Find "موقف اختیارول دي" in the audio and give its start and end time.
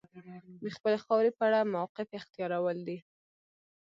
1.73-2.97